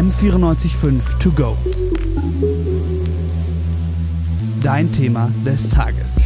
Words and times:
M945 0.00 1.18
To 1.18 1.30
Go. 1.32 1.58
Dein 4.62 4.90
Thema 4.90 5.30
des 5.44 5.68
Tages. 5.68 6.22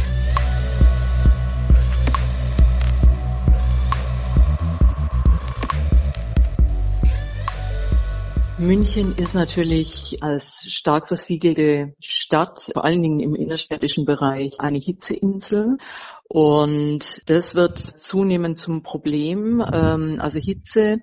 München 8.57 9.13
ist 9.17 9.33
natürlich 9.33 10.19
als 10.21 10.71
stark 10.71 11.09
versiegelte 11.09 11.95
Stadt, 11.99 12.71
vor 12.73 12.85
allen 12.85 13.01
Dingen 13.01 13.19
im 13.19 13.35
innerstädtischen 13.35 14.05
Bereich, 14.05 14.53
eine 14.59 14.79
Hitzeinsel. 14.79 15.79
Und 16.29 17.29
das 17.29 17.53
wird 17.55 17.77
zunehmend 17.77 18.57
zum 18.57 18.83
Problem, 18.83 19.61
ähm, 19.71 20.19
also 20.21 20.39
Hitze 20.39 21.01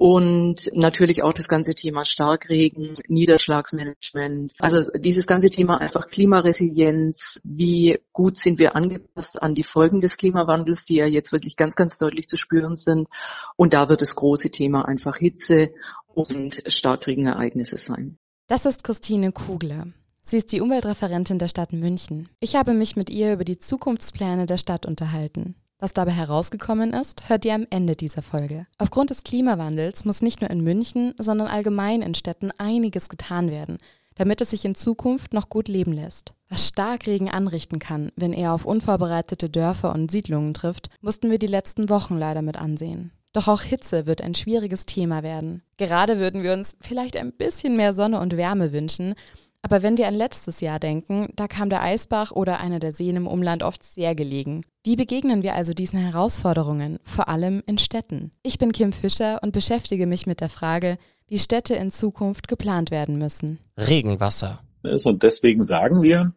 und 0.00 0.70
natürlich 0.72 1.22
auch 1.22 1.34
das 1.34 1.46
ganze 1.46 1.74
Thema 1.74 2.06
Starkregen, 2.06 2.96
Niederschlagsmanagement. 3.08 4.54
Also 4.58 4.90
dieses 4.96 5.26
ganze 5.26 5.50
Thema 5.50 5.78
einfach 5.78 6.08
Klimaresilienz. 6.08 7.38
Wie 7.44 7.98
gut 8.14 8.38
sind 8.38 8.58
wir 8.58 8.74
angepasst 8.76 9.42
an 9.42 9.54
die 9.54 9.62
Folgen 9.62 10.00
des 10.00 10.16
Klimawandels, 10.16 10.86
die 10.86 10.96
ja 10.96 11.04
jetzt 11.04 11.32
wirklich 11.32 11.54
ganz, 11.54 11.76
ganz 11.76 11.98
deutlich 11.98 12.28
zu 12.28 12.38
spüren 12.38 12.76
sind. 12.76 13.08
Und 13.56 13.74
da 13.74 13.90
wird 13.90 14.00
das 14.00 14.16
große 14.16 14.48
Thema 14.48 14.88
einfach 14.88 15.18
Hitze 15.18 15.68
und 16.14 16.62
Starkregenereignisse 16.66 17.76
sein. 17.76 18.16
Das 18.46 18.64
ist 18.64 18.84
Christine 18.84 19.32
Kugler. 19.32 19.88
Sie 20.22 20.38
ist 20.38 20.50
die 20.52 20.62
Umweltreferentin 20.62 21.38
der 21.38 21.48
Stadt 21.48 21.74
München. 21.74 22.30
Ich 22.40 22.56
habe 22.56 22.72
mich 22.72 22.96
mit 22.96 23.10
ihr 23.10 23.34
über 23.34 23.44
die 23.44 23.58
Zukunftspläne 23.58 24.46
der 24.46 24.56
Stadt 24.56 24.86
unterhalten. 24.86 25.56
Was 25.80 25.94
dabei 25.94 26.10
herausgekommen 26.10 26.92
ist, 26.92 27.30
hört 27.30 27.46
ihr 27.46 27.54
am 27.54 27.66
Ende 27.70 27.96
dieser 27.96 28.20
Folge. 28.20 28.66
Aufgrund 28.76 29.08
des 29.08 29.24
Klimawandels 29.24 30.04
muss 30.04 30.20
nicht 30.20 30.42
nur 30.42 30.50
in 30.50 30.60
München, 30.60 31.14
sondern 31.16 31.48
allgemein 31.48 32.02
in 32.02 32.14
Städten 32.14 32.50
einiges 32.58 33.08
getan 33.08 33.50
werden, 33.50 33.78
damit 34.14 34.42
es 34.42 34.50
sich 34.50 34.66
in 34.66 34.74
Zukunft 34.74 35.32
noch 35.32 35.48
gut 35.48 35.68
leben 35.68 35.94
lässt. 35.94 36.34
Was 36.50 36.68
Starkregen 36.68 37.30
anrichten 37.30 37.78
kann, 37.78 38.12
wenn 38.14 38.34
er 38.34 38.52
auf 38.52 38.66
unvorbereitete 38.66 39.48
Dörfer 39.48 39.94
und 39.94 40.10
Siedlungen 40.10 40.52
trifft, 40.52 40.90
mussten 41.00 41.30
wir 41.30 41.38
die 41.38 41.46
letzten 41.46 41.88
Wochen 41.88 42.18
leider 42.18 42.42
mit 42.42 42.58
ansehen. 42.58 43.12
Doch 43.32 43.48
auch 43.48 43.62
Hitze 43.62 44.04
wird 44.04 44.20
ein 44.20 44.34
schwieriges 44.34 44.84
Thema 44.84 45.22
werden. 45.22 45.62
Gerade 45.78 46.18
würden 46.18 46.42
wir 46.42 46.52
uns 46.52 46.76
vielleicht 46.80 47.16
ein 47.16 47.32
bisschen 47.32 47.76
mehr 47.76 47.94
Sonne 47.94 48.20
und 48.20 48.36
Wärme 48.36 48.72
wünschen, 48.72 49.14
aber 49.62 49.82
wenn 49.82 49.98
wir 49.98 50.08
an 50.08 50.14
letztes 50.14 50.60
Jahr 50.60 50.78
denken, 50.78 51.28
da 51.36 51.46
kam 51.46 51.70
der 51.70 51.82
Eisbach 51.82 52.32
oder 52.32 52.60
einer 52.60 52.78
der 52.78 52.92
Seen 52.92 53.16
im 53.16 53.26
Umland 53.26 53.62
oft 53.62 53.84
sehr 53.84 54.14
gelegen. 54.14 54.64
Wie 54.82 54.96
begegnen 54.96 55.42
wir 55.42 55.54
also 55.54 55.74
diesen 55.74 55.98
Herausforderungen, 55.98 56.98
vor 57.04 57.28
allem 57.28 57.62
in 57.66 57.78
Städten? 57.78 58.32
Ich 58.42 58.58
bin 58.58 58.72
Kim 58.72 58.92
Fischer 58.92 59.40
und 59.42 59.52
beschäftige 59.52 60.06
mich 60.06 60.26
mit 60.26 60.40
der 60.40 60.48
Frage, 60.48 60.96
wie 61.28 61.38
Städte 61.38 61.74
in 61.74 61.90
Zukunft 61.90 62.48
geplant 62.48 62.90
werden 62.90 63.18
müssen. 63.18 63.58
Regenwasser. 63.78 64.60
Und 64.82 65.22
deswegen 65.22 65.62
sagen 65.62 66.02
wir, 66.02 66.32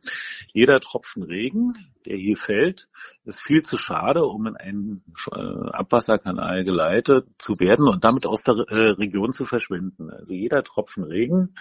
jeder 0.53 0.79
Tropfen 0.79 1.23
Regen, 1.23 1.73
der 2.05 2.15
hier 2.15 2.37
fällt, 2.37 2.87
ist 3.25 3.41
viel 3.41 3.63
zu 3.63 3.77
schade, 3.77 4.23
um 4.23 4.45
in 4.45 4.55
einen 4.55 5.01
äh, 5.31 5.69
Abwasserkanal 5.71 6.63
geleitet 6.63 7.27
zu 7.39 7.59
werden 7.59 7.87
und 7.87 8.03
damit 8.03 8.25
aus 8.27 8.43
der 8.43 8.55
äh, 8.69 8.91
Region 8.91 9.33
zu 9.33 9.45
verschwinden. 9.45 10.11
Also 10.11 10.33
jeder 10.33 10.63
Tropfen 10.63 11.03
Regen, 11.03 11.55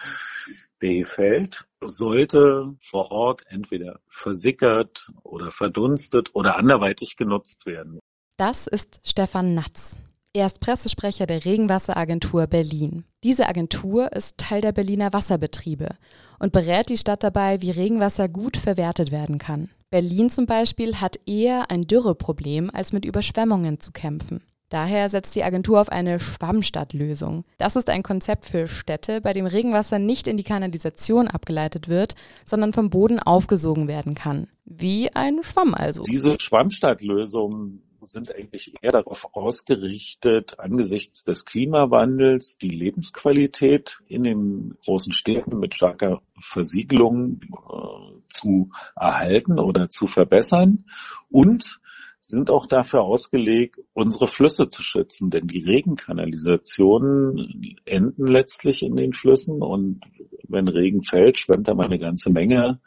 der 0.82 0.90
hier 0.90 1.06
fällt, 1.06 1.64
sollte 1.80 2.74
vor 2.80 3.10
Ort 3.10 3.44
entweder 3.48 4.00
versickert 4.08 5.10
oder 5.22 5.50
verdunstet 5.50 6.34
oder 6.34 6.56
anderweitig 6.56 7.16
genutzt 7.16 7.64
werden. 7.64 7.98
Das 8.36 8.66
ist 8.66 9.00
Stefan 9.04 9.54
Natz. 9.54 9.98
Er 10.34 10.46
ist 10.46 10.60
Pressesprecher 10.60 11.26
der 11.26 11.44
Regenwasseragentur 11.44 12.46
Berlin. 12.46 13.04
Diese 13.22 13.46
Agentur 13.46 14.12
ist 14.12 14.38
Teil 14.38 14.62
der 14.62 14.72
Berliner 14.72 15.12
Wasserbetriebe 15.12 15.90
und 16.38 16.54
berät 16.54 16.88
die 16.88 16.96
Stadt 16.96 17.22
dabei, 17.22 17.60
wie 17.60 17.70
Regenwasser 17.70 18.30
gut 18.30 18.56
verwertet 18.56 19.10
werden 19.10 19.36
kann. 19.36 19.68
Berlin 19.90 20.30
zum 20.30 20.46
Beispiel 20.46 21.02
hat 21.02 21.20
eher 21.26 21.70
ein 21.70 21.86
Dürreproblem, 21.86 22.70
als 22.72 22.94
mit 22.94 23.04
Überschwemmungen 23.04 23.78
zu 23.78 23.92
kämpfen. 23.92 24.40
Daher 24.70 25.10
setzt 25.10 25.34
die 25.34 25.44
Agentur 25.44 25.82
auf 25.82 25.90
eine 25.90 26.18
Schwammstadtlösung. 26.18 27.44
Das 27.58 27.76
ist 27.76 27.90
ein 27.90 28.02
Konzept 28.02 28.46
für 28.46 28.68
Städte, 28.68 29.20
bei 29.20 29.34
dem 29.34 29.44
Regenwasser 29.44 29.98
nicht 29.98 30.26
in 30.26 30.38
die 30.38 30.44
Kanalisation 30.44 31.28
abgeleitet 31.28 31.88
wird, 31.88 32.14
sondern 32.46 32.72
vom 32.72 32.88
Boden 32.88 33.18
aufgesogen 33.18 33.86
werden 33.86 34.14
kann. 34.14 34.48
Wie 34.64 35.10
ein 35.14 35.42
Schwamm 35.42 35.74
also. 35.74 36.02
Diese 36.02 36.38
Schwammstadtlösung 36.38 37.82
sind 38.04 38.34
eigentlich 38.34 38.74
eher 38.80 38.90
darauf 38.90 39.34
ausgerichtet, 39.34 40.58
angesichts 40.58 41.24
des 41.24 41.44
Klimawandels 41.44 42.58
die 42.58 42.68
Lebensqualität 42.68 44.00
in 44.06 44.24
den 44.24 44.76
großen 44.84 45.12
Städten 45.12 45.58
mit 45.58 45.74
starker 45.74 46.20
Versiegelung 46.40 47.40
äh, 47.42 48.20
zu 48.28 48.70
erhalten 48.96 49.58
oder 49.58 49.88
zu 49.88 50.08
verbessern 50.08 50.84
und 51.30 51.80
sind 52.18 52.50
auch 52.50 52.66
dafür 52.66 53.02
ausgelegt, 53.02 53.80
unsere 53.94 54.28
Flüsse 54.28 54.68
zu 54.68 54.82
schützen, 54.82 55.30
denn 55.30 55.48
die 55.48 55.64
Regenkanalisationen 55.64 57.76
enden 57.84 58.26
letztlich 58.26 58.84
in 58.84 58.94
den 58.94 59.12
Flüssen 59.12 59.60
und 59.60 60.02
wenn 60.48 60.68
Regen 60.68 61.02
fällt, 61.02 61.38
schwemmt 61.38 61.66
da 61.66 61.74
mal 61.74 61.86
eine 61.86 61.98
ganze 61.98 62.30
Menge 62.30 62.80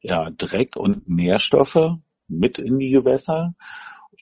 ja, 0.00 0.30
Dreck 0.30 0.76
und 0.76 1.08
Nährstoffe 1.08 1.98
mit 2.28 2.58
in 2.58 2.78
die 2.78 2.90
Gewässer. 2.90 3.54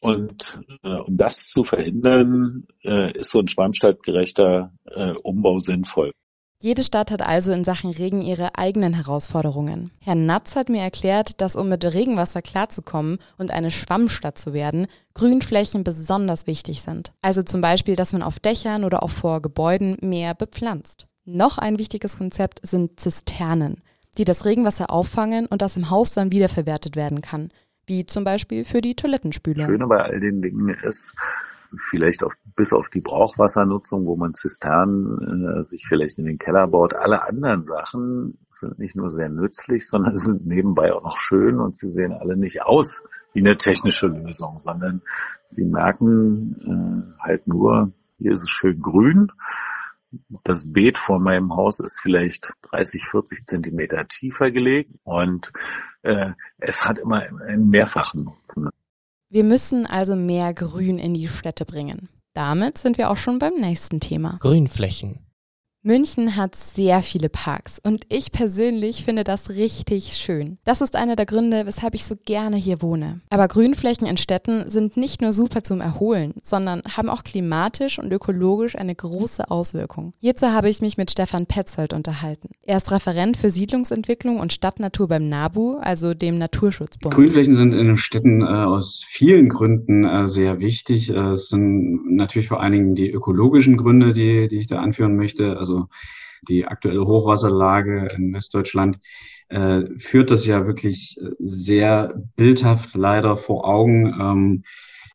Und 0.03 0.61
äh, 0.83 0.89
um 0.89 1.17
das 1.17 1.49
zu 1.49 1.65
verhindern, 1.65 2.67
äh, 2.85 3.17
ist 3.19 3.31
so 3.31 3.41
ein 3.41 3.49
schwammstadtgerechter 3.49 4.73
äh, 4.85 5.13
Umbau 5.23 5.59
sinnvoll. 5.59 6.13
Jede 6.63 6.85
Stadt 6.85 7.11
hat 7.11 7.21
also 7.21 7.53
in 7.53 7.65
Sachen 7.65 7.91
Regen 7.91 8.23
ihre 8.23 8.57
eigenen 8.57 8.95
Herausforderungen. 8.95 9.91
Herr 10.01 10.15
Natz 10.15 10.57
hat 10.57 10.71
mir 10.71 10.81
erklärt, 10.81 11.41
dass 11.43 11.55
um 11.55 11.69
mit 11.69 11.85
Regenwasser 11.85 12.41
klarzukommen 12.41 13.19
und 13.37 13.51
eine 13.51 13.71
Schwammstadt 13.71 14.39
zu 14.39 14.55
werden, 14.55 14.87
Grünflächen 15.13 15.85
besonders 15.85 16.47
wichtig 16.47 16.81
sind. 16.81 17.13
Also 17.21 17.43
zum 17.43 17.61
Beispiel, 17.61 17.95
dass 17.95 18.15
man 18.15 18.23
auf 18.23 18.41
Dächern 18.41 18.85
oder 18.85 19.03
auch 19.03 19.11
vor 19.11 19.43
Gebäuden 19.43 19.99
mehr 20.01 20.35
bepflanzt. 20.35 21.07
Noch 21.27 21.59
ein 21.59 21.79
wichtiges 21.79 22.17
Konzept 22.17 22.67
sind 22.67 23.01
Zisternen, 23.01 23.83
die 24.19 24.25
das 24.25 24.45
Regenwasser 24.45 24.91
auffangen 24.91 25.47
und 25.47 25.63
das 25.63 25.77
im 25.77 25.91
Haus 25.91 26.13
dann 26.13 26.33
wiederverwertet 26.33 26.97
werden 26.97 27.23
kann 27.23 27.51
wie 27.87 28.05
zum 28.05 28.25
Beispiel 28.25 28.65
für 28.65 28.81
die 28.81 28.95
Toilettenspülung. 28.95 29.67
Schöne 29.67 29.87
bei 29.87 30.01
all 30.01 30.21
den 30.21 30.43
Dingen 30.43 30.69
ist, 30.83 31.15
vielleicht 31.91 32.23
auf, 32.23 32.33
bis 32.57 32.73
auf 32.73 32.89
die 32.89 33.01
Brauchwassernutzung, 33.01 34.07
wo 34.07 34.17
man 34.17 34.35
Zisternen 34.35 35.61
äh, 35.61 35.65
sich 35.65 35.87
vielleicht 35.87 36.19
in 36.19 36.25
den 36.25 36.39
Keller 36.39 36.67
baut. 36.67 36.95
Alle 36.95 37.23
anderen 37.23 37.65
Sachen 37.65 38.39
sind 38.51 38.79
nicht 38.79 38.97
nur 38.97 39.11
sehr 39.11 39.29
nützlich, 39.29 39.87
sondern 39.87 40.17
sind 40.17 40.47
nebenbei 40.47 40.93
auch 40.93 41.03
noch 41.03 41.19
schön 41.19 41.61
und 41.61 41.77
sie 41.77 41.91
sehen 41.91 42.13
alle 42.13 42.37
nicht 42.37 42.63
aus 42.63 43.03
wie 43.33 43.41
eine 43.41 43.57
technische 43.57 44.07
Lösung, 44.07 44.59
sondern 44.59 45.03
sie 45.49 45.65
merken 45.65 47.15
äh, 47.21 47.23
halt 47.23 47.47
nur, 47.47 47.93
hier 48.19 48.33
ist 48.33 48.43
es 48.43 48.51
schön 48.51 48.81
grün. 48.81 49.31
Das 50.45 50.73
Beet 50.73 50.99
vor 50.99 51.19
meinem 51.19 51.55
Haus 51.55 51.81
ist 51.81 52.01
vielleicht 52.01 52.53
30, 52.71 53.05
40 53.11 53.47
Zentimeter 53.47 54.07
tiefer 54.09 54.51
gelegt 54.51 54.91
und 55.03 55.53
äh, 56.03 56.31
es 56.59 56.85
hat 56.85 56.99
immer 56.99 57.23
einen 57.47 57.69
mehrfachen 57.69 58.25
Nutzen. 58.25 58.71
Wir 59.29 59.45
müssen 59.45 59.87
also 59.87 60.15
mehr 60.15 60.55
Grün 60.55 60.99
in 60.99 61.15
die 61.15 61.29
Städte 61.29 61.65
bringen. 61.65 62.09
Damit 62.33 62.79
sind 62.79 62.99
wir 62.99 63.11
auch 63.11 63.17
schon 63.17 63.39
beim 63.39 63.55
nächsten 63.55 63.99
Thema. 63.99 64.37
Grünflächen. 64.41 65.26
München 65.87 66.35
hat 66.35 66.57
sehr 66.57 67.01
viele 67.01 67.29
Parks 67.29 67.79
und 67.81 68.07
ich 68.09 68.33
persönlich 68.33 69.05
finde 69.05 69.23
das 69.23 69.51
richtig 69.51 70.17
schön. 70.17 70.59
Das 70.65 70.81
ist 70.81 70.97
einer 70.97 71.15
der 71.15 71.27
Gründe, 71.27 71.65
weshalb 71.65 71.95
ich 71.95 72.05
so 72.05 72.17
gerne 72.25 72.57
hier 72.57 72.83
wohne. 72.83 73.21
Aber 73.31 73.47
Grünflächen 73.47 74.05
in 74.09 74.17
Städten 74.17 74.69
sind 74.69 74.97
nicht 74.97 75.23
nur 75.23 75.33
super 75.33 75.63
zum 75.63 75.81
Erholen, 75.81 76.35
sondern 76.43 76.83
haben 76.97 77.09
auch 77.09 77.23
klimatisch 77.23 78.01
und 78.01 78.13
ökologisch 78.13 78.75
eine 78.77 78.97
große 78.97 79.49
Auswirkung. 79.49 80.13
Hierzu 80.19 80.49
habe 80.49 80.69
ich 80.69 80.81
mich 80.81 80.97
mit 80.97 81.13
Stefan 81.13 81.47
Petzold 81.47 81.93
unterhalten. 81.93 82.49
Er 82.63 82.79
ist 82.79 82.91
Referent 82.91 83.37
für 83.37 83.51
Siedlungsentwicklung 83.51 84.41
und 84.41 84.53
Stadtnatur 84.53 85.07
beim 85.07 85.29
NABU, 85.29 85.77
also 85.77 86.15
dem 86.15 86.37
Naturschutzbund. 86.39 87.15
Grünflächen 87.15 87.55
sind 87.55 87.73
in 87.73 87.87
den 87.87 87.97
Städten 87.97 88.41
äh, 88.41 88.47
aus 88.47 89.05
vielen 89.07 89.49
Gründen 89.49 90.03
äh, 90.03 90.27
sehr 90.27 90.59
wichtig. 90.59 91.11
Äh, 91.11 91.31
es 91.31 91.49
sind 91.49 92.17
natürlich 92.17 92.49
vor 92.49 92.61
allen 92.61 92.73
Dingen 92.73 92.95
die 92.97 93.09
ökologischen 93.09 93.77
Gründe, 93.77 94.13
die, 94.13 94.49
die 94.49 94.59
ich 94.59 94.67
da 94.67 94.81
anführen 94.81 95.15
möchte. 95.15 95.57
Also 95.59 95.76
die 96.49 96.67
aktuelle 96.67 97.07
Hochwasserlage 97.07 98.09
in 98.17 98.33
Westdeutschland 98.33 98.99
äh, 99.49 99.83
führt 99.99 100.31
das 100.31 100.47
ja 100.47 100.67
wirklich 100.67 101.19
äh, 101.21 101.31
sehr 101.39 102.15
bildhaft 102.37 102.95
leider 102.95 103.37
vor 103.37 103.67
Augen, 103.69 104.07
ähm, 104.21 104.65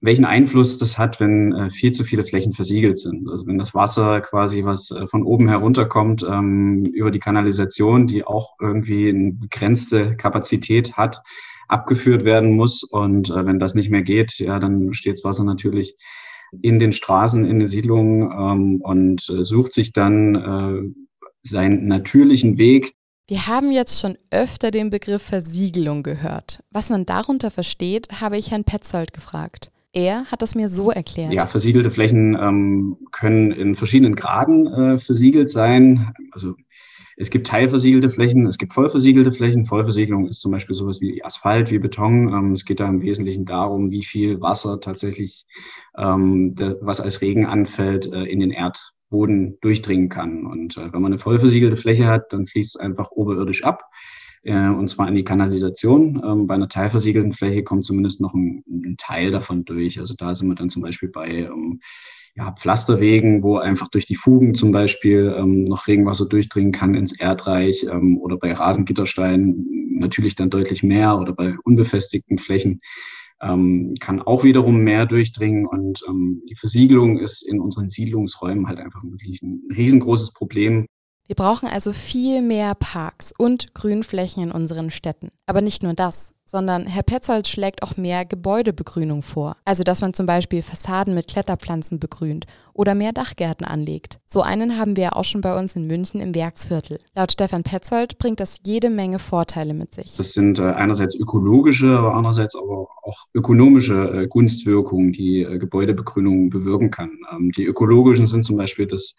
welchen 0.02 0.26
Einfluss 0.26 0.80
das 0.80 0.98
hat, 0.98 1.20
wenn 1.20 1.54
äh, 1.54 1.70
viel 1.70 1.92
zu 1.92 2.04
viele 2.04 2.24
Flächen 2.24 2.54
versiegelt 2.54 2.98
sind. 2.98 3.30
Also 3.30 3.46
wenn 3.46 3.60
das 3.60 3.76
Wasser 3.76 4.22
quasi, 4.22 4.64
was 4.66 4.90
äh, 4.92 5.08
von 5.08 5.24
oben 5.24 5.48
herunterkommt, 5.48 6.24
ähm, 6.24 6.86
über 6.86 7.12
die 7.12 7.20
Kanalisation, 7.20 8.08
die 8.08 8.24
auch 8.24 8.56
irgendwie 8.60 9.10
eine 9.10 9.34
begrenzte 9.34 10.16
Kapazität 10.18 10.94
hat, 10.94 11.22
abgeführt 11.68 12.26
werden 12.26 12.56
muss. 12.56 12.84
Und 12.84 13.30
äh, 13.30 13.46
wenn 13.46 13.60
das 13.60 13.76
nicht 13.76 13.92
mehr 13.92 14.02
geht, 14.02 14.40
ja, 14.40 14.60
dann 14.60 14.94
steht 14.94 15.18
das 15.18 15.24
Wasser 15.24 15.44
natürlich 15.44 15.96
in 16.62 16.80
den 16.80 16.94
Straßen, 16.94 17.46
in 17.46 17.60
den 17.60 17.68
Siedlungen 17.68 18.32
ähm, 18.32 18.82
und 18.82 19.30
äh, 19.30 19.44
sucht 19.44 19.74
sich 19.74 19.94
dann 19.94 20.36
äh, 20.36 21.02
seinen 21.44 21.88
natürlichen 21.88 22.58
Weg. 22.58 22.94
Wir 23.28 23.48
haben 23.48 23.72
jetzt 23.72 24.02
schon 24.02 24.18
öfter 24.30 24.72
den 24.72 24.90
Begriff 24.90 25.22
Versiegelung 25.22 26.04
gehört. 26.04 26.64
Was 26.72 26.90
man 26.90 27.06
darunter 27.06 27.50
versteht, 27.50 28.10
habe 28.20 28.38
ich 28.38 28.52
Herrn 28.52 28.66
Petzold 28.66 29.14
gefragt. 29.14 29.72
Er 29.94 30.26
hat 30.26 30.42
das 30.42 30.56
mir 30.56 30.70
so 30.70 30.92
erklärt. 30.92 31.34
Ja, 31.34 31.48
versiegelte 31.48 31.92
Flächen 31.92 32.38
ähm, 32.40 32.98
können 33.12 33.52
in 33.52 33.76
verschiedenen 33.76 34.16
Graden 34.16 34.68
äh, 34.68 34.98
versiegelt 34.98 35.50
sein. 35.50 36.14
Also 36.32 36.56
es 37.22 37.30
gibt 37.30 37.46
teilversiegelte 37.46 38.10
Flächen, 38.10 38.48
es 38.48 38.58
gibt 38.58 38.74
vollversiegelte 38.74 39.32
Flächen. 39.32 39.68
Vollversiegelung 39.68 40.28
ist 40.28 40.42
zum 40.42 40.52
Beispiel 40.52 40.76
sowas 40.76 41.02
wie 41.02 41.24
Asphalt, 41.24 41.70
wie 41.70 41.78
Beton. 41.78 42.30
Ähm, 42.30 42.54
es 42.54 42.66
geht 42.66 42.80
da 42.80 42.90
im 42.90 43.04
Wesentlichen 43.04 43.46
darum, 43.46 43.92
wie 43.92 44.04
viel 44.04 44.42
Wasser 44.42 44.80
tatsächlich, 44.80 45.46
ähm, 45.96 46.56
was 46.82 47.00
als 47.00 47.22
Regen 47.22 47.46
anfällt, 47.46 48.12
äh, 48.12 48.24
in 48.24 48.40
den 48.40 48.50
Erdboden 48.50 49.60
durchdringen 49.62 50.10
kann. 50.10 50.48
Und 50.48 50.78
äh, 50.78 50.92
wenn 50.92 51.02
man 51.02 51.14
eine 51.14 51.20
vollversiegelte 51.20 51.78
Fläche 51.78 52.08
hat, 52.08 52.34
dann 52.34 52.48
fließt 52.48 52.76
es 52.76 52.82
einfach 52.82 53.12
oberirdisch 53.12 53.64
ab 53.64 53.84
und 54.44 54.90
zwar 54.90 55.08
in 55.08 55.16
die 55.16 55.24
Kanalisation. 55.24 56.22
Ähm, 56.26 56.48
bei 56.48 56.56
einer 56.56 56.68
teilversiegelten 56.68 57.34
Fläche 57.34 57.64
kommt 57.64 57.86
zumindest 57.86 58.22
noch 58.22 58.34
ein, 58.34 58.64
ein, 58.68 58.96
Teil 58.98 59.30
davon 59.32 59.66
durch. 59.66 60.00
Also 60.00 60.16
da 60.18 60.34
sind 60.34 60.48
wir 60.48 60.56
dann 60.56 60.70
zum 60.70 60.82
Beispiel 60.82 61.10
bei 61.10 61.28
ähm, 61.28 61.80
ja, 62.36 62.52
Pflasterwegen, 62.54 63.44
wo 63.44 63.58
einfach 63.58 63.90
durch 63.90 64.06
die 64.06 64.16
Fugen 64.16 64.56
zum 64.56 64.72
Beispiel 64.72 65.36
ähm, 65.38 65.66
noch 65.66 65.88
Regenwasser 65.88 66.28
durchdringen 66.28 66.72
kann 66.72 66.96
ins 66.96 67.18
Erdreich 67.18 67.84
ähm, 67.84 68.18
oder 68.18 68.38
bei 68.38 68.54
Rasengittersteinen 68.54 70.00
natürlich 70.00 70.36
dann 70.36 70.50
deutlich 70.50 70.82
mehr 70.82 71.20
oder 71.20 71.34
bei 71.34 71.56
unbefestigten 71.64 72.38
Flächen 72.40 72.82
ähm, 73.42 73.96
kann 74.00 74.22
auch 74.22 74.44
wiederum 74.44 74.78
mehr 74.78 75.06
durchdringen 75.06 75.66
und 75.66 76.02
ähm, 76.08 76.44
die 76.50 76.56
Versiegelung 76.56 77.18
ist 77.18 77.42
in 77.42 77.60
unseren 77.60 77.90
Siedlungsräumen 77.90 78.68
halt 78.68 78.80
einfach 78.80 79.04
wirklich 79.04 79.42
ein 79.42 79.64
riesengroßes 79.76 80.34
Problem. 80.34 80.88
Wir 81.32 81.36
brauchen 81.38 81.70
also 81.70 81.94
viel 81.94 82.42
mehr 82.42 82.76
Parks 82.76 83.32
und 83.38 83.74
Grünflächen 83.74 84.44
in 84.44 84.52
unseren 84.52 84.92
Städten. 84.92 85.30
Aber 85.46 85.62
nicht 85.62 85.82
nur 85.82 85.94
das 85.94 86.34
sondern 86.52 86.86
Herr 86.86 87.04
Petzold 87.04 87.48
schlägt 87.48 87.82
auch 87.82 87.96
mehr 87.96 88.26
Gebäudebegrünung 88.26 89.22
vor. 89.22 89.56
Also, 89.64 89.86
dass 89.86 90.02
man 90.02 90.14
zum 90.14 90.26
Beispiel 90.26 90.62
Fassaden 90.62 91.16
mit 91.16 91.30
Kletterpflanzen 91.30 91.98
begrünt 91.98 92.46
oder 92.74 92.94
mehr 92.94 93.14
Dachgärten 93.14 93.66
anlegt. 93.66 94.20
So 94.26 94.42
einen 94.42 94.78
haben 94.78 94.98
wir 94.98 95.04
ja 95.04 95.12
auch 95.14 95.24
schon 95.24 95.40
bei 95.40 95.58
uns 95.58 95.78
in 95.78 95.88
München 95.88 96.20
im 96.20 96.36
Werksviertel. 96.36 97.00
Laut 97.16 97.32
Stefan 97.32 97.64
Petzold 97.64 98.18
bringt 98.18 98.42
das 98.42 98.60
jede 98.66 98.90
Menge 98.90 99.18
Vorteile 99.18 99.74
mit 99.74 99.96
sich. 99.96 100.18
Das 100.18 100.34
sind 100.34 100.60
äh, 100.60 100.64
einerseits 100.64 101.16
ökologische, 101.16 101.98
aber 101.98 102.16
andererseits 102.16 102.54
aber 102.58 102.90
auch 103.04 103.28
ökonomische 103.34 104.24
äh, 104.24 104.28
Gunstwirkungen, 104.28 105.14
die 105.14 105.44
äh, 105.44 105.58
Gebäudebegrünung 105.58 106.50
bewirken 106.50 106.92
kann. 106.92 107.12
Ähm, 107.32 107.54
die 107.56 107.64
ökologischen 107.64 108.28
sind 108.28 108.44
zum 108.44 108.58
Beispiel, 108.58 108.88
dass 108.88 109.16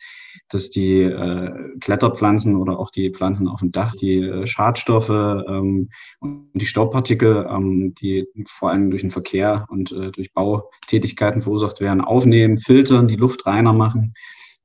dass 0.48 0.70
die 0.70 1.02
äh, 1.02 1.50
Kletterpflanzen 1.80 2.56
oder 2.56 2.78
auch 2.78 2.90
die 2.90 3.10
Pflanzen 3.10 3.48
auf 3.48 3.60
dem 3.60 3.72
Dach 3.72 3.94
die 3.94 4.18
äh, 4.18 4.46
Schadstoffe 4.46 5.08
ähm, 5.08 5.90
und 6.20 6.50
die 6.54 6.66
Staubpartikel, 6.66 7.46
ähm, 7.50 7.94
die 7.94 8.26
vor 8.46 8.70
allem 8.70 8.90
durch 8.90 9.02
den 9.02 9.10
Verkehr 9.10 9.66
und 9.68 9.92
äh, 9.92 10.10
durch 10.10 10.32
Bautätigkeiten 10.32 11.42
verursacht 11.42 11.80
werden, 11.80 12.00
aufnehmen, 12.00 12.58
filtern, 12.58 13.08
die 13.08 13.16
Luft 13.16 13.46
reiner 13.46 13.72
machen, 13.72 14.14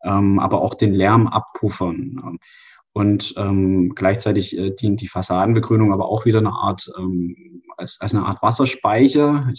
ähm, 0.04 0.40
aber 0.40 0.62
auch 0.62 0.74
den 0.74 0.94
Lärm 0.94 1.28
abpuffern. 1.28 2.40
Und 2.98 3.36
ähm, 3.38 3.94
gleichzeitig 3.94 4.58
äh, 4.58 4.72
dient 4.72 5.02
die 5.02 5.08
Fassadenbegrünung 5.08 5.94
aber 5.94 6.08
auch 6.08 6.26
wieder 6.26 6.40
eine 6.40 6.54
Art, 6.54 6.92
ähm, 6.98 7.62
als, 7.78 8.02
als 8.02 8.16
eine 8.16 8.26
Art 8.26 8.42
Wasserspeicher 8.42 9.54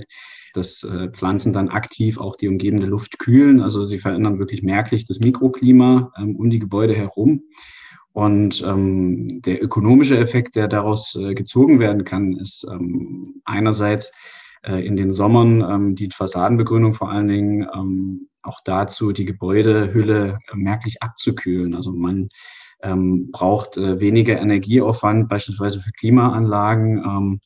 dass 0.54 0.82
äh, 0.84 1.08
Pflanzen 1.10 1.52
dann 1.52 1.68
aktiv 1.68 2.18
auch 2.18 2.36
die 2.36 2.48
umgebende 2.48 2.86
Luft 2.86 3.18
kühlen. 3.18 3.60
Also 3.60 3.84
sie 3.84 3.98
verändern 3.98 4.38
wirklich 4.38 4.62
merklich 4.62 5.06
das 5.06 5.20
Mikroklima 5.20 6.12
ähm, 6.16 6.36
um 6.36 6.50
die 6.50 6.58
Gebäude 6.58 6.94
herum. 6.94 7.42
Und 8.12 8.62
ähm, 8.66 9.42
der 9.42 9.62
ökonomische 9.62 10.18
Effekt, 10.18 10.56
der 10.56 10.66
daraus 10.66 11.14
äh, 11.14 11.34
gezogen 11.34 11.78
werden 11.78 12.04
kann, 12.04 12.32
ist 12.32 12.66
ähm, 12.70 13.40
einerseits 13.44 14.12
äh, 14.62 14.84
in 14.84 14.96
den 14.96 15.12
Sommern 15.12 15.60
ähm, 15.60 15.94
die 15.94 16.10
Fassadenbegrünung 16.10 16.94
vor 16.94 17.10
allen 17.10 17.28
Dingen 17.28 17.68
ähm, 17.74 18.28
auch 18.42 18.60
dazu, 18.64 19.12
die 19.12 19.24
Gebäudehülle 19.24 20.38
äh, 20.50 20.56
merklich 20.56 21.02
abzukühlen. 21.02 21.74
Also 21.74 21.92
man 21.92 22.28
ähm, 22.82 23.30
braucht 23.30 23.76
äh, 23.76 24.00
weniger 24.00 24.38
Energieaufwand, 24.38 25.28
beispielsweise 25.28 25.80
für 25.80 25.92
Klimaanlagen, 25.92 26.98
ähm, 26.98 27.40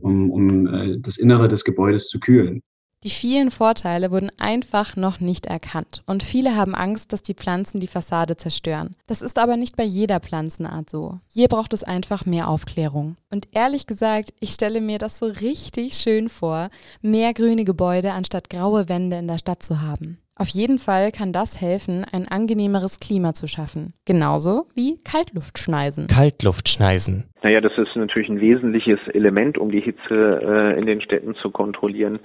um, 0.00 0.30
um 0.30 0.66
äh, 0.66 0.98
das 1.00 1.16
Innere 1.16 1.48
des 1.48 1.64
Gebäudes 1.64 2.08
zu 2.08 2.20
kühlen. 2.20 2.62
Die 3.02 3.10
vielen 3.10 3.50
Vorteile 3.50 4.10
wurden 4.10 4.30
einfach 4.38 4.96
noch 4.96 5.20
nicht 5.20 5.46
erkannt 5.46 6.02
und 6.06 6.22
viele 6.22 6.56
haben 6.56 6.74
Angst, 6.74 7.12
dass 7.12 7.22
die 7.22 7.34
Pflanzen 7.34 7.78
die 7.78 7.86
Fassade 7.86 8.36
zerstören. 8.36 8.96
Das 9.06 9.22
ist 9.22 9.38
aber 9.38 9.56
nicht 9.56 9.76
bei 9.76 9.84
jeder 9.84 10.18
Pflanzenart 10.18 10.88
so. 10.90 11.20
Hier 11.28 11.48
braucht 11.48 11.72
es 11.72 11.84
einfach 11.84 12.24
mehr 12.24 12.48
Aufklärung. 12.48 13.16
Und 13.30 13.48
ehrlich 13.52 13.86
gesagt, 13.86 14.32
ich 14.40 14.50
stelle 14.50 14.80
mir 14.80 14.98
das 14.98 15.18
so 15.18 15.26
richtig 15.26 15.94
schön 15.94 16.28
vor, 16.28 16.70
mehr 17.02 17.34
grüne 17.34 17.64
Gebäude 17.64 18.12
anstatt 18.12 18.50
graue 18.50 18.88
Wände 18.88 19.18
in 19.18 19.28
der 19.28 19.38
Stadt 19.38 19.62
zu 19.62 19.82
haben. 19.82 20.18
Auf 20.38 20.48
jeden 20.48 20.78
Fall 20.78 21.12
kann 21.12 21.32
das 21.32 21.62
helfen, 21.62 22.04
ein 22.12 22.28
angenehmeres 22.28 23.00
Klima 23.00 23.32
zu 23.32 23.48
schaffen. 23.48 23.94
Genauso 24.04 24.66
wie 24.74 24.98
Kaltluftschneisen. 25.02 26.08
Kaltluftschneisen. 26.08 27.24
Naja, 27.42 27.62
das 27.62 27.72
ist 27.78 27.96
natürlich 27.96 28.28
ein 28.28 28.40
wesentliches 28.40 28.98
Element, 29.14 29.56
um 29.56 29.70
die 29.70 29.80
Hitze 29.80 30.40
äh, 30.42 30.78
in 30.78 30.84
den 30.84 31.00
Städten 31.00 31.34
zu 31.36 31.50
kontrollieren. 31.50 32.18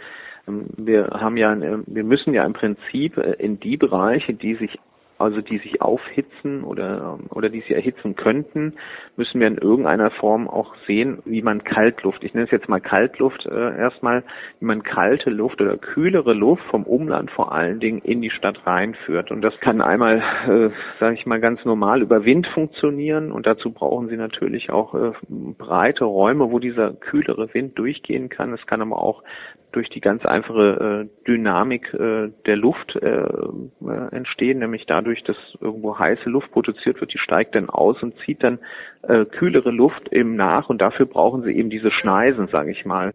Ähm, 0.45 0.65
wir 0.75 1.07
haben 1.13 1.37
ja, 1.37 1.53
äh, 1.53 1.79
wir 1.85 2.03
müssen 2.03 2.33
ja 2.33 2.45
im 2.45 2.51
Prinzip 2.51 3.15
äh, 3.15 3.33
in 3.39 3.61
die 3.61 3.77
Bereiche, 3.77 4.33
die 4.33 4.55
sich 4.55 4.77
also 5.21 5.41
die 5.41 5.59
sich 5.59 5.81
aufhitzen 5.81 6.63
oder, 6.63 7.19
oder 7.29 7.49
die 7.49 7.61
sich 7.61 7.71
erhitzen 7.71 8.15
könnten, 8.15 8.73
müssen 9.15 9.39
wir 9.39 9.47
in 9.47 9.57
irgendeiner 9.57 10.11
Form 10.11 10.49
auch 10.49 10.75
sehen, 10.87 11.19
wie 11.25 11.41
man 11.41 11.63
Kaltluft, 11.63 12.23
ich 12.23 12.33
nenne 12.33 12.45
es 12.45 12.51
jetzt 12.51 12.69
mal 12.69 12.81
Kaltluft 12.81 13.45
äh, 13.45 13.77
erstmal, 13.77 14.23
wie 14.59 14.65
man 14.65 14.83
kalte 14.83 15.29
Luft 15.29 15.61
oder 15.61 15.77
kühlere 15.77 16.33
Luft 16.33 16.63
vom 16.69 16.83
Umland 16.83 17.31
vor 17.31 17.51
allen 17.51 17.79
Dingen 17.79 17.99
in 17.99 18.21
die 18.21 18.29
Stadt 18.29 18.65
reinführt. 18.65 19.31
Und 19.31 19.41
das 19.41 19.57
kann 19.59 19.81
einmal, 19.81 20.21
äh, 20.47 20.69
sage 20.99 21.15
ich 21.15 21.25
mal, 21.25 21.39
ganz 21.39 21.63
normal 21.65 22.01
über 22.01 22.25
Wind 22.25 22.47
funktionieren 22.47 23.31
und 23.31 23.45
dazu 23.45 23.71
brauchen 23.71 24.07
Sie 24.09 24.17
natürlich 24.17 24.69
auch 24.69 24.93
äh, 24.95 25.11
breite 25.29 26.05
Räume, 26.05 26.51
wo 26.51 26.59
dieser 26.59 26.93
kühlere 26.93 27.53
Wind 27.53 27.77
durchgehen 27.77 28.29
kann. 28.29 28.53
Es 28.53 28.65
kann 28.65 28.81
aber 28.81 29.01
auch 29.01 29.23
durch 29.71 29.89
die 29.89 30.01
ganz 30.01 30.25
einfache 30.25 31.07
äh, 31.07 31.25
Dynamik 31.27 31.93
äh, 31.93 32.31
der 32.45 32.55
Luft 32.55 32.95
äh, 32.95 33.07
äh, 33.07 34.15
entstehen, 34.15 34.59
nämlich 34.59 34.85
dadurch, 34.87 35.23
dass 35.23 35.37
irgendwo 35.59 35.97
heiße 35.97 36.29
Luft 36.29 36.51
produziert 36.51 36.99
wird, 36.99 37.13
die 37.13 37.19
steigt 37.19 37.55
dann 37.55 37.69
aus 37.69 38.01
und 38.01 38.15
zieht 38.25 38.43
dann 38.43 38.59
äh, 39.03 39.25
kühlere 39.25 39.71
Luft 39.71 40.11
eben 40.11 40.35
nach 40.35 40.69
und 40.69 40.79
dafür 40.79 41.05
brauchen 41.05 41.47
sie 41.47 41.55
eben 41.55 41.69
diese 41.69 41.91
Schneisen, 41.91 42.47
sage 42.51 42.71
ich 42.71 42.85
mal. 42.85 43.13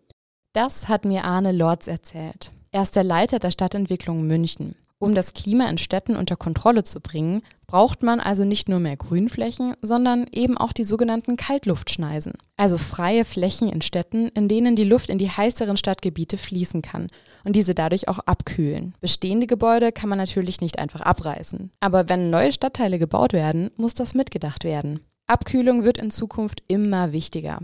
Das 0.52 0.88
hat 0.88 1.04
mir 1.04 1.24
Arne 1.24 1.52
Lorz 1.52 1.86
erzählt. 1.86 2.52
Er 2.72 2.82
ist 2.82 2.96
der 2.96 3.04
Leiter 3.04 3.38
der 3.38 3.50
Stadtentwicklung 3.50 4.26
München. 4.26 4.74
Um 4.98 5.14
das 5.14 5.34
Klima 5.34 5.68
in 5.68 5.76
Städten 5.76 6.16
unter 6.16 6.36
Kontrolle 6.36 6.82
zu 6.82 7.00
bringen, 7.00 7.42
braucht 7.66 8.02
man 8.02 8.20
also 8.20 8.44
nicht 8.44 8.68
nur 8.68 8.78
mehr 8.78 8.96
Grünflächen, 8.96 9.74
sondern 9.82 10.26
eben 10.32 10.56
auch 10.56 10.72
die 10.72 10.84
sogenannten 10.84 11.36
Kaltluftschneisen, 11.36 12.34
also 12.56 12.78
freie 12.78 13.24
Flächen 13.24 13.68
in 13.68 13.82
Städten, 13.82 14.28
in 14.28 14.48
denen 14.48 14.76
die 14.76 14.84
Luft 14.84 15.10
in 15.10 15.18
die 15.18 15.30
heißeren 15.30 15.76
Stadtgebiete 15.76 16.38
fließen 16.38 16.82
kann 16.82 17.08
und 17.44 17.56
diese 17.56 17.74
dadurch 17.74 18.08
auch 18.08 18.20
abkühlen. 18.20 18.94
Bestehende 19.00 19.46
Gebäude 19.46 19.92
kann 19.92 20.08
man 20.08 20.18
natürlich 20.18 20.60
nicht 20.60 20.78
einfach 20.78 21.00
abreißen, 21.00 21.70
aber 21.80 22.08
wenn 22.08 22.30
neue 22.30 22.52
Stadtteile 22.52 22.98
gebaut 22.98 23.32
werden, 23.32 23.70
muss 23.76 23.94
das 23.94 24.14
mitgedacht 24.14 24.64
werden. 24.64 25.00
Abkühlung 25.26 25.82
wird 25.82 25.98
in 25.98 26.10
Zukunft 26.10 26.62
immer 26.68 27.12
wichtiger. 27.12 27.58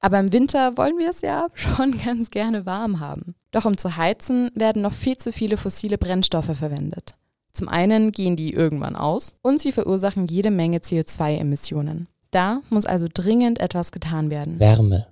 Aber 0.00 0.18
im 0.18 0.32
Winter 0.32 0.76
wollen 0.76 0.98
wir 0.98 1.10
es 1.10 1.20
ja 1.20 1.48
schon 1.54 1.98
ganz 2.02 2.30
gerne 2.30 2.66
warm 2.66 3.00
haben. 3.00 3.34
Doch 3.52 3.64
um 3.64 3.76
zu 3.76 3.96
heizen, 3.96 4.50
werden 4.54 4.82
noch 4.82 4.92
viel 4.92 5.16
zu 5.16 5.32
viele 5.32 5.56
fossile 5.56 5.98
Brennstoffe 5.98 6.56
verwendet. 6.56 7.14
Zum 7.52 7.68
einen 7.68 8.12
gehen 8.12 8.36
die 8.36 8.52
irgendwann 8.52 8.96
aus 8.96 9.34
und 9.42 9.60
sie 9.60 9.72
verursachen 9.72 10.28
jede 10.28 10.50
Menge 10.50 10.78
CO2-Emissionen. 10.78 12.06
Da 12.30 12.60
muss 12.70 12.86
also 12.86 13.06
dringend 13.12 13.60
etwas 13.60 13.92
getan 13.92 14.30
werden. 14.30 14.60
Wärme. 14.60 15.06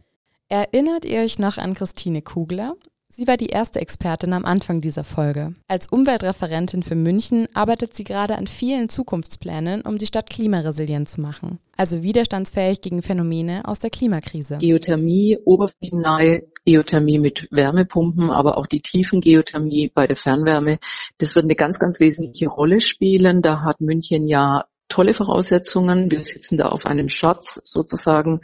Erinnert 0.49 1.05
ihr 1.05 1.21
euch 1.21 1.39
noch 1.39 1.59
an 1.59 1.75
Christine 1.75 2.23
Kugler? 2.23 2.75
Sie 3.11 3.27
war 3.27 3.37
die 3.39 3.47
erste 3.47 3.81
Expertin 3.81 4.33
am 4.35 4.45
Anfang 4.45 4.81
dieser 4.81 5.03
Folge. 5.03 5.55
Als 5.67 5.89
Umweltreferentin 5.89 6.83
für 6.83 6.95
München 6.95 7.49
arbeitet 7.55 7.95
sie 7.95 8.05
gerade 8.05 8.37
an 8.37 8.47
vielen 8.47 8.91
Zukunftsplänen, 8.91 9.81
um 9.81 9.97
die 9.97 10.07
Stadt 10.07 10.29
klimaresilient 10.29 11.09
zu 11.09 11.21
machen, 11.21 11.59
also 11.77 12.03
widerstandsfähig 12.03 12.83
gegen 12.83 13.03
Phänomene 13.03 13.63
aus 13.65 13.79
der 13.79 13.91
Klimakrise. 13.91 14.59
Geothermie, 14.59 15.39
oberflächennahe 15.45 16.45
Geothermie 16.67 17.19
mit 17.19 17.49
Wärmepumpen, 17.51 18.29
aber 18.31 18.59
auch 18.59 18.67
die 18.67 18.83
Tiefengeothermie 18.83 19.91
bei 19.95 20.07
der 20.07 20.17
Fernwärme, 20.17 20.79
das 21.17 21.35
wird 21.35 21.45
eine 21.45 21.55
ganz, 21.55 21.79
ganz 21.79 22.01
wesentliche 22.01 22.49
Rolle 22.49 22.81
spielen. 22.81 23.41
Da 23.41 23.63
hat 23.63 23.81
München 23.81 24.29
ja 24.29 24.67
tolle 24.99 25.15
Voraussetzungen. 25.15 26.11
Wir 26.11 26.25
sitzen 26.25 26.59
da 26.59 26.71
auf 26.71 26.85
einem 26.85 27.09
Schatz 27.09 27.61
sozusagen. 27.63 28.41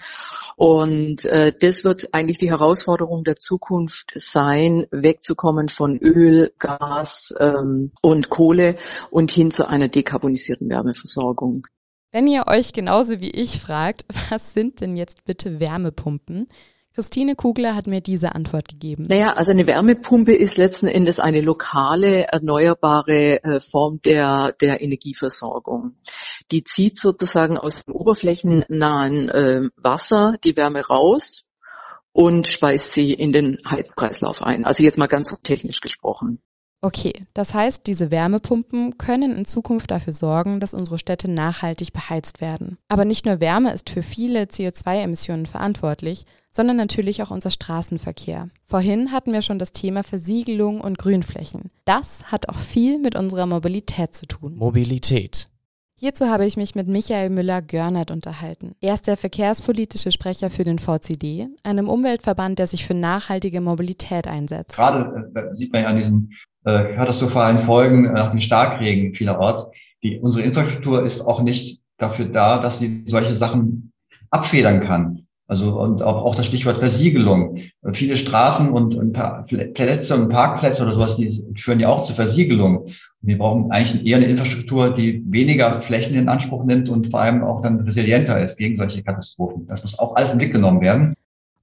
Und 0.55 1.25
äh, 1.25 1.53
das 1.59 1.83
wird 1.83 2.15
eigentlich 2.15 2.39
die 2.39 2.51
Herausforderung 2.51 3.25
der 3.25 3.35
Zukunft 3.35 4.13
sein, 4.15 4.87
wegzukommen 4.93 5.69
von 5.69 5.99
Öl, 5.99 6.53
Gas 6.61 7.35
ähm, 7.41 7.91
und 8.03 8.31
Kohle 8.31 8.77
und 9.11 9.33
hin 9.33 9.51
zu 9.51 9.67
einer 9.67 9.89
dekarbonisierten 9.89 10.69
Wärmeversorgung. 10.69 11.67
Wenn 12.13 12.29
ihr 12.29 12.45
euch 12.47 12.73
genauso 12.73 13.21
wie 13.21 13.33
ich 13.33 13.59
fragt, 13.59 14.05
was 14.31 14.55
sind 14.55 14.81
denn 14.81 14.97
jetzt 14.97 15.25
bitte 15.25 15.59
Wärmepumpen? 15.59 16.47
Christine 16.95 17.35
Kugler 17.35 17.75
hat 17.75 17.89
mir 17.89 18.01
diese 18.01 18.37
Antwort 18.37 18.69
gegeben. 18.69 19.07
Naja, 19.09 19.33
also 19.33 19.51
eine 19.51 19.67
Wärmepumpe 19.67 20.33
ist 20.33 20.57
letzten 20.57 20.87
Endes 20.87 21.19
eine 21.19 21.41
lokale, 21.41 22.29
erneuerbare 22.29 23.43
äh, 23.43 23.59
Form 23.59 24.01
der, 24.03 24.53
der 24.61 24.81
Energieversorgung. 24.81 25.97
Die 26.53 26.63
zieht 26.63 26.97
sozusagen 26.97 27.59
aus 27.59 27.83
dem 27.83 27.95
oberflächennahen 27.95 29.29
äh, 29.29 29.63
Wasser 29.77 30.37
die 30.45 30.57
Wärme 30.57 30.87
raus 30.87 31.49
und 32.13 32.47
speist 32.47 32.93
sie 32.93 33.13
in 33.13 33.33
den 33.33 33.59
Heizkreislauf 33.69 34.41
ein. 34.41 34.65
Also 34.65 34.85
jetzt 34.85 34.99
mal 34.99 35.09
ganz 35.09 35.35
technisch 35.43 35.81
gesprochen. 35.81 36.41
Okay, 36.85 37.15
das 37.33 37.55
heißt, 37.55 37.87
diese 37.87 38.11
Wärmepumpen 38.11 38.99
können 38.99 39.35
in 39.35 39.47
Zukunft 39.47 39.91
dafür 39.91 40.13
sorgen, 40.13 40.61
dass 40.61 40.75
unsere 40.75 40.99
Städte 40.99 41.31
nachhaltig 41.31 41.95
beheizt 41.95 42.43
werden. 42.43 42.77
Aber 42.89 43.07
nicht 43.07 43.25
nur 43.25 43.41
Wärme 43.41 43.73
ist 43.73 43.89
für 43.89 44.03
viele 44.03 44.43
CO2-Emissionen 44.43 45.47
verantwortlich, 45.47 46.27
sondern 46.53 46.77
natürlich 46.77 47.23
auch 47.23 47.31
unser 47.31 47.51
Straßenverkehr. 47.51 48.51
Vorhin 48.67 49.13
hatten 49.13 49.33
wir 49.33 49.41
schon 49.41 49.59
das 49.59 49.73
Thema 49.73 50.05
Versiegelung 50.05 50.83
und 50.83 50.99
Grünflächen. 50.99 51.71
Das 51.87 52.31
hat 52.31 52.51
auch 52.51 52.59
viel 52.59 52.99
mit 52.99 53.17
unserer 53.17 53.47
Mobilität 53.47 54.15
zu 54.15 54.27
tun. 54.27 54.55
Mobilität. 54.55 55.49
Hierzu 55.97 56.27
habe 56.27 56.45
ich 56.45 56.59
mich 56.59 56.75
mit 56.75 56.87
Michael 56.87 57.31
Müller-Görnert 57.31 58.11
unterhalten. 58.11 58.75
Er 58.83 58.93
ist 58.93 59.07
der 59.07 59.17
verkehrspolitische 59.17 60.13
Sprecher 60.13 60.51
für 60.51 60.65
den 60.65 60.79
VCD, 60.79 61.49
einem 61.63 61.89
Umweltverband, 61.89 62.59
der 62.59 62.67
sich 62.67 62.85
für 62.85 62.93
nachhaltige 62.93 63.63
Mobilität 63.63 64.27
einsetzt. 64.27 64.77
Gerade 64.77 65.31
äh, 65.35 65.55
sieht 65.55 65.73
man 65.73 65.83
ja 65.83 65.89
an 65.89 65.97
diesen 65.97 66.31
äh, 66.65 66.95
katastrophalen 66.95 67.61
Folgen 67.61 68.13
nach 68.13 68.31
dem 68.31 68.41
Starkregen 68.41 69.15
vielerorts. 69.15 69.67
Die, 70.03 70.19
unsere 70.19 70.45
Infrastruktur 70.45 71.05
ist 71.05 71.21
auch 71.23 71.43
nicht 71.43 71.81
dafür 71.99 72.27
da, 72.27 72.59
dass 72.59 72.79
sie 72.79 73.05
solche 73.07 73.35
Sachen 73.35 73.93
abfedern 74.31 74.81
kann. 74.81 75.27
Also 75.47 75.79
und 75.79 76.03
auch, 76.03 76.25
auch 76.25 76.35
das 76.35 76.47
Stichwort 76.47 76.79
Versiegelung. 76.79 77.59
Viele 77.93 78.17
Straßen 78.17 78.71
und, 78.71 78.95
und 78.95 79.13
Plätze 79.75 80.15
und 80.15 80.31
Parkplätze 80.31 80.83
oder 80.83 80.95
sowas, 80.95 81.17
die 81.17 81.45
führen 81.57 81.81
ja 81.81 81.91
auch 81.91 82.03
zur 82.03 82.17
Versiegelung. 82.17 82.87
wir 83.21 83.37
brauchen 83.37 83.71
eigentlich 83.71 84.07
eher 84.07 84.17
eine 84.17 84.27
Infrastruktur, 84.27 84.95
die 84.95 85.23
weniger 85.27 85.83
Flächen 85.83 86.17
in 86.17 86.31
Anspruch 86.31 86.65
nimmt 86.65 86.89
und 86.89 87.11
vor 87.11 87.21
allem 87.21 87.45
auch 87.45 87.61
dann 87.61 87.81
resilienter 87.81 88.43
ist 88.43 88.57
gegen 88.57 88.77
solche 88.77 89.03
Katastrophen. 89.03 89.67
Das 89.67 89.83
muss 89.83 89.99
auch 89.99 90.17
alles 90.17 90.33
in 90.33 90.39
Blick 90.39 90.53
genommen 90.53 90.81
werden. 90.81 91.15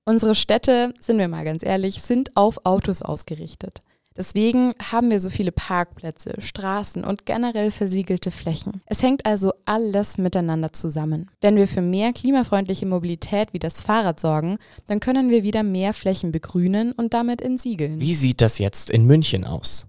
Unsere 0.05 0.35
Städte, 0.35 0.93
sind 1.01 1.17
wir 1.17 1.27
mal 1.27 1.43
ganz 1.43 1.63
ehrlich, 1.63 2.01
sind 2.01 2.35
auf 2.35 2.65
Autos 2.65 3.01
ausgerichtet. 3.01 3.79
Deswegen 4.17 4.73
haben 4.81 5.09
wir 5.09 5.19
so 5.19 5.29
viele 5.29 5.51
Parkplätze, 5.51 6.33
Straßen 6.37 7.05
und 7.05 7.25
generell 7.25 7.71
versiegelte 7.71 8.29
Flächen. 8.31 8.81
Es 8.85 9.01
hängt 9.01 9.25
also 9.25 9.53
alles 9.65 10.17
miteinander 10.17 10.73
zusammen. 10.73 11.31
Wenn 11.39 11.55
wir 11.55 11.67
für 11.67 11.81
mehr 11.81 12.11
klimafreundliche 12.11 12.85
Mobilität 12.85 13.53
wie 13.53 13.59
das 13.59 13.81
Fahrrad 13.81 14.19
sorgen, 14.19 14.57
dann 14.87 14.99
können 14.99 15.29
wir 15.29 15.43
wieder 15.43 15.63
mehr 15.63 15.93
Flächen 15.93 16.31
begrünen 16.31 16.91
und 16.91 17.13
damit 17.13 17.41
entsiegeln. 17.41 18.01
Wie 18.01 18.15
sieht 18.15 18.41
das 18.41 18.59
jetzt 18.59 18.89
in 18.89 19.05
München 19.05 19.45
aus? 19.45 19.87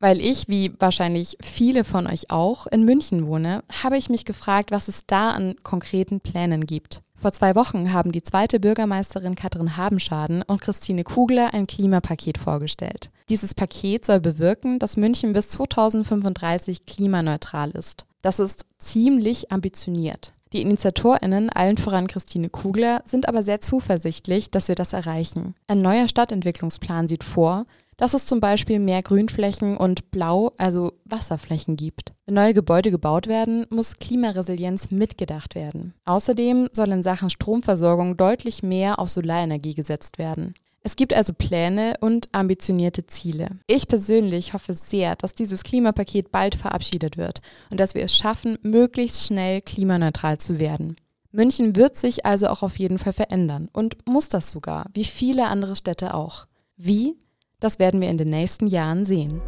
Weil 0.00 0.20
ich, 0.20 0.48
wie 0.48 0.72
wahrscheinlich 0.78 1.36
viele 1.42 1.84
von 1.84 2.06
euch 2.06 2.30
auch, 2.30 2.66
in 2.66 2.84
München 2.84 3.26
wohne, 3.26 3.62
habe 3.82 3.98
ich 3.98 4.08
mich 4.08 4.24
gefragt, 4.24 4.70
was 4.70 4.88
es 4.88 5.04
da 5.06 5.30
an 5.32 5.56
konkreten 5.62 6.20
Plänen 6.20 6.64
gibt. 6.64 7.02
Vor 7.20 7.32
zwei 7.32 7.54
Wochen 7.54 7.92
haben 7.92 8.12
die 8.12 8.22
zweite 8.22 8.58
Bürgermeisterin 8.58 9.34
Katrin 9.34 9.76
Habenschaden 9.76 10.40
und 10.40 10.62
Christine 10.62 11.04
Kugler 11.04 11.52
ein 11.52 11.66
Klimapaket 11.66 12.38
vorgestellt. 12.38 13.10
Dieses 13.28 13.54
Paket 13.54 14.06
soll 14.06 14.20
bewirken, 14.20 14.78
dass 14.78 14.96
München 14.96 15.34
bis 15.34 15.50
2035 15.50 16.86
klimaneutral 16.86 17.72
ist. 17.72 18.06
Das 18.22 18.38
ist 18.38 18.64
ziemlich 18.78 19.52
ambitioniert. 19.52 20.32
Die 20.54 20.62
InitiatorInnen, 20.62 21.50
allen 21.50 21.76
voran 21.76 22.06
Christine 22.08 22.48
Kugler, 22.48 23.02
sind 23.04 23.28
aber 23.28 23.42
sehr 23.42 23.60
zuversichtlich, 23.60 24.50
dass 24.50 24.68
wir 24.68 24.74
das 24.74 24.94
erreichen. 24.94 25.54
Ein 25.68 25.82
neuer 25.82 26.08
Stadtentwicklungsplan 26.08 27.06
sieht 27.06 27.22
vor, 27.22 27.66
dass 28.00 28.14
es 28.14 28.24
zum 28.24 28.40
Beispiel 28.40 28.78
mehr 28.78 29.02
Grünflächen 29.02 29.76
und 29.76 30.10
Blau, 30.10 30.52
also 30.56 30.94
Wasserflächen 31.04 31.76
gibt. 31.76 32.14
Wenn 32.24 32.34
neue 32.34 32.54
Gebäude 32.54 32.90
gebaut 32.90 33.26
werden, 33.26 33.66
muss 33.68 33.98
Klimaresilienz 33.98 34.90
mitgedacht 34.90 35.54
werden. 35.54 35.92
Außerdem 36.06 36.68
soll 36.72 36.88
in 36.88 37.02
Sachen 37.02 37.28
Stromversorgung 37.28 38.16
deutlich 38.16 38.62
mehr 38.62 38.98
auf 38.98 39.10
Solarenergie 39.10 39.74
gesetzt 39.74 40.18
werden. 40.18 40.54
Es 40.82 40.96
gibt 40.96 41.12
also 41.12 41.34
Pläne 41.34 41.92
und 42.00 42.30
ambitionierte 42.32 43.06
Ziele. 43.06 43.50
Ich 43.66 43.86
persönlich 43.86 44.54
hoffe 44.54 44.72
sehr, 44.72 45.14
dass 45.16 45.34
dieses 45.34 45.62
Klimapaket 45.62 46.32
bald 46.32 46.54
verabschiedet 46.54 47.18
wird 47.18 47.42
und 47.68 47.78
dass 47.78 47.94
wir 47.94 48.02
es 48.02 48.16
schaffen, 48.16 48.56
möglichst 48.62 49.26
schnell 49.26 49.60
klimaneutral 49.60 50.38
zu 50.38 50.58
werden. 50.58 50.96
München 51.32 51.76
wird 51.76 51.96
sich 51.96 52.24
also 52.24 52.48
auch 52.48 52.62
auf 52.62 52.78
jeden 52.78 52.98
Fall 52.98 53.12
verändern 53.12 53.68
und 53.74 54.06
muss 54.06 54.30
das 54.30 54.50
sogar, 54.50 54.86
wie 54.94 55.04
viele 55.04 55.48
andere 55.48 55.76
Städte 55.76 56.14
auch. 56.14 56.46
Wie? 56.78 57.14
Das 57.60 57.78
werden 57.78 58.00
wir 58.00 58.08
in 58.08 58.18
den 58.18 58.30
nächsten 58.30 58.66
Jahren 58.66 59.04
sehen. 59.04 59.42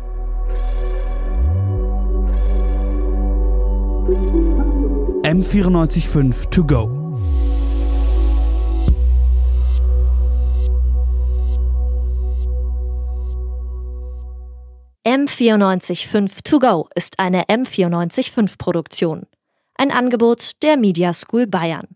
M945 5.25 6.51
to 6.51 6.65
go. 6.65 7.03
M945 15.07 16.43
to 16.45 16.59
go 16.59 16.89
ist 16.95 17.19
eine 17.19 17.45
M945 17.45 18.59
Produktion. 18.59 19.27
Ein 19.75 19.91
Angebot 19.91 20.53
der 20.63 20.77
Media 20.77 21.13
School 21.13 21.47
Bayern. 21.47 21.89